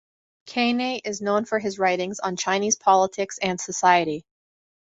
Quesnay 0.47 1.01
is 1.05 1.21
known 1.21 1.45
for 1.45 1.59
his 1.59 1.77
writings 1.77 2.19
on 2.19 2.35
Chinese 2.35 2.75
politics 2.75 3.37
and 3.37 3.61
society. 3.61 4.25